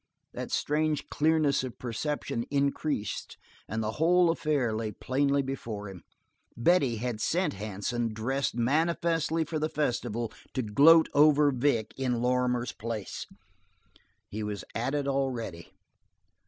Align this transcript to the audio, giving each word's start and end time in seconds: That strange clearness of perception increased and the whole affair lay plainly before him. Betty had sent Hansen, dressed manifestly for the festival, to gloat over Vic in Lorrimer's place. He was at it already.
That 0.33 0.49
strange 0.49 1.05
clearness 1.09 1.63
of 1.63 1.77
perception 1.77 2.43
increased 2.49 3.37
and 3.67 3.83
the 3.83 3.91
whole 4.01 4.31
affair 4.31 4.73
lay 4.73 4.91
plainly 4.93 5.43
before 5.43 5.87
him. 5.87 6.01
Betty 6.57 6.95
had 6.95 7.21
sent 7.21 7.53
Hansen, 7.53 8.11
dressed 8.11 8.55
manifestly 8.55 9.43
for 9.45 9.59
the 9.59 9.69
festival, 9.69 10.33
to 10.55 10.63
gloat 10.63 11.07
over 11.13 11.51
Vic 11.51 11.93
in 11.97 12.19
Lorrimer's 12.19 12.71
place. 12.71 13.27
He 14.27 14.41
was 14.41 14.63
at 14.73 14.95
it 14.95 15.07
already. 15.07 15.71